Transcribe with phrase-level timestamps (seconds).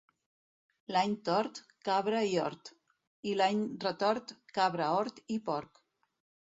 [0.95, 2.73] L'any tort, cabra i hort;
[3.33, 5.89] i l'any retort, cabra, hort i porc.